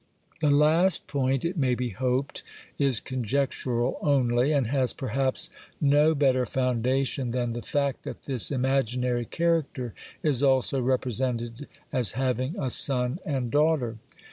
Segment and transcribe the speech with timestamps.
[0.39, 2.41] The last point, it may be hoped,
[2.79, 9.25] is conjectural only, and has perhaps no better foundation than the fact that this imaginary
[9.25, 9.93] character
[10.23, 13.97] is also represented as having a son and daughter.